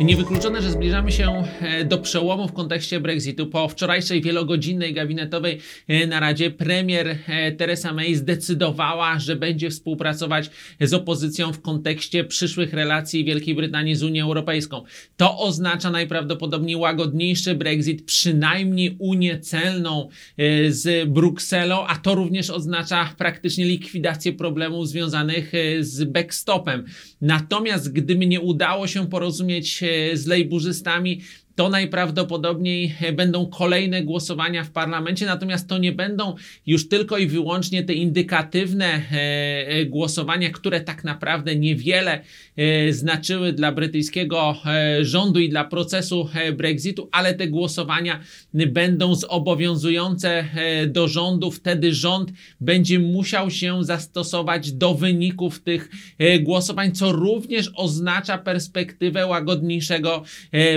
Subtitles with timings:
[0.00, 3.46] Niewykluczone, że zbliżamy się e, do przełomu w kontekście Brexitu.
[3.46, 5.58] Po wczorajszej wielogodzinnej gabinetowej
[5.88, 10.50] e, naradzie premier e, Theresa May zdecydowała, że będzie współpracować
[10.80, 14.82] z opozycją w kontekście przyszłych relacji Wielkiej Brytanii z Unią Europejską.
[15.16, 20.08] To oznacza najprawdopodobniej łagodniejszy Brexit, przynajmniej Unię celną
[20.68, 26.84] z Brukselą, a to również oznacza praktycznie likwidację problemów związanych z backstopem.
[27.20, 31.20] Natomiast gdyby nie udało się porozumieć z lejburzystami,
[31.58, 36.34] to najprawdopodobniej będą kolejne głosowania w parlamencie, natomiast to nie będą
[36.66, 39.00] już tylko i wyłącznie te indykatywne e,
[39.68, 42.20] e, głosowania, które tak naprawdę niewiele
[42.56, 44.56] e, znaczyły dla brytyjskiego
[45.00, 48.20] rządu i dla procesu Brexitu, ale te głosowania
[48.54, 50.44] będą zobowiązujące
[50.86, 51.50] do rządu.
[51.50, 55.88] Wtedy rząd będzie musiał się zastosować do wyników tych
[56.40, 60.22] głosowań, co również oznacza perspektywę łagodniejszego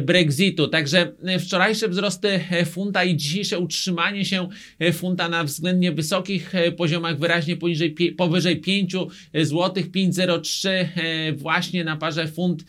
[0.00, 0.67] Brexitu.
[0.68, 6.52] Także e, wczorajsze wzrosty e, funta i dzisiejsze utrzymanie się e, funta na względnie wysokich
[6.76, 8.92] poziomach, wyraźnie poniżej, powyżej 5
[9.34, 10.68] zł, 5,03
[11.36, 12.64] właśnie na parze funt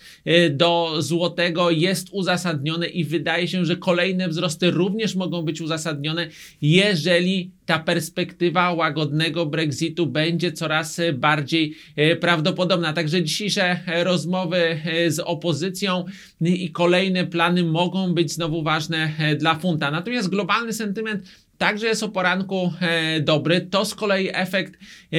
[0.52, 6.28] do złotego jest uzasadnione i wydaje się, że kolejne wzrosty również mogą być uzasadnione,
[6.62, 11.76] jeżeli ta perspektywa łagodnego Brexitu będzie coraz bardziej
[12.20, 12.94] prawdopodobna.
[12.94, 16.06] Także dzisiejsze rozmowy z opozycją
[16.42, 19.92] i kolejne plany mogą być znowu ważne dla funta.
[19.92, 21.24] Natomiast globalny sentyment
[21.60, 23.62] Także jest o poranku e, dobry.
[23.62, 25.18] To z kolei efekt e,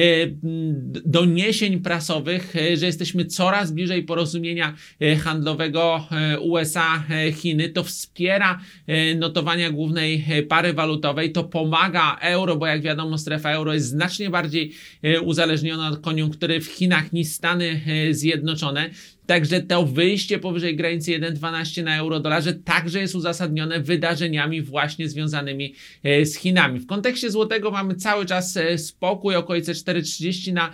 [1.05, 4.75] doniesień prasowych, e, że jesteśmy coraz bliżej porozumienia
[5.23, 6.07] handlowego
[6.41, 7.69] USA-Chiny.
[7.69, 8.59] To wspiera
[9.15, 11.31] notowania głównej pary walutowej.
[11.31, 14.71] To pomaga euro, bo jak wiadomo, strefa euro jest znacznie bardziej
[15.23, 17.81] uzależniona od koniunktury w Chinach niż Stany
[18.11, 18.89] Zjednoczone.
[19.25, 25.73] Także to wyjście powyżej granicy 1,12 na euro dolarze także jest uzasadnione wydarzeniami właśnie związanymi
[26.03, 26.79] e, z Chinami.
[26.79, 30.71] W kontekście złotego mamy cały czas e, spokój, okolice 4,30 na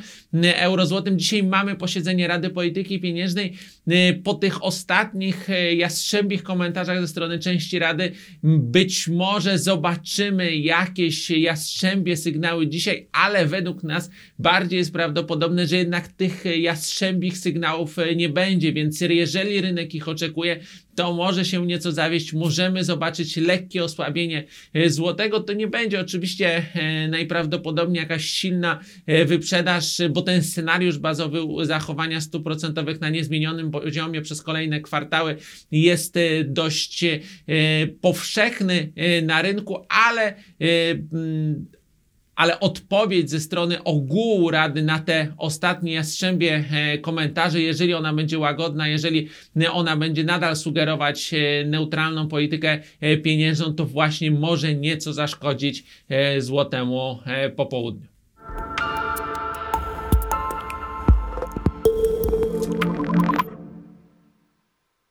[0.55, 1.19] euro złotym.
[1.19, 3.53] Dzisiaj mamy posiedzenie Rady Polityki Pieniężnej.
[3.87, 8.11] E, po tych ostatnich jastrzębich komentarzach ze strony części Rady
[8.43, 14.09] być może zobaczymy jakieś jastrzębie sygnały dzisiaj, ale według nas
[14.39, 20.07] bardziej jest prawdopodobne, że jednak tych jastrzębich sygnałów nie będzie będzie, więc jeżeli rynek ich
[20.07, 20.59] oczekuje,
[20.95, 24.43] to może się nieco zawieść, możemy zobaczyć lekkie osłabienie
[24.73, 25.39] e, złotego.
[25.39, 32.21] To nie będzie oczywiście e, najprawdopodobniej jakaś silna e, wyprzedaż, bo ten scenariusz bazowy zachowania
[32.21, 35.35] stóp procentowych na niezmienionym poziomie przez kolejne kwartały
[35.71, 36.15] jest
[36.45, 37.05] dość
[38.01, 38.91] powszechny
[39.23, 40.33] na rynku, ale
[42.37, 48.39] ale odpowiedź ze strony ogółu Rady na te ostatnie jastrzębie e, komentarze, jeżeli ona będzie
[48.39, 49.29] łagodna, jeżeli
[49.71, 55.83] ona będzie nadal sugerować e, neutralną politykę e, pieniężną, to właśnie może nieco zaszkodzić
[56.39, 57.19] złotemu
[57.55, 58.16] po południu.